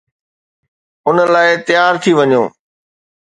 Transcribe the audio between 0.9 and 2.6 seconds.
ان لاءِ تيار ٿي وڃو.